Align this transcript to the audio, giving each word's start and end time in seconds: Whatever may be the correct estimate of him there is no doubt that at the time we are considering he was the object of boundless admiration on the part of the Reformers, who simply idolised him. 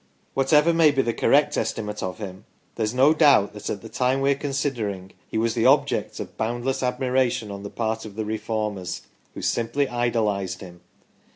Whatever 0.33 0.73
may 0.73 0.89
be 0.89 1.03
the 1.03 1.13
correct 1.13 1.55
estimate 1.57 2.01
of 2.01 2.17
him 2.17 2.45
there 2.73 2.83
is 2.83 2.91
no 2.91 3.13
doubt 3.13 3.53
that 3.53 3.69
at 3.69 3.83
the 3.83 3.87
time 3.87 4.19
we 4.21 4.31
are 4.31 4.33
considering 4.33 5.11
he 5.27 5.37
was 5.37 5.53
the 5.53 5.67
object 5.67 6.19
of 6.19 6.35
boundless 6.37 6.81
admiration 6.81 7.51
on 7.51 7.61
the 7.61 7.69
part 7.69 8.03
of 8.03 8.15
the 8.15 8.25
Reformers, 8.25 9.03
who 9.35 9.43
simply 9.43 9.87
idolised 9.87 10.59
him. 10.59 10.81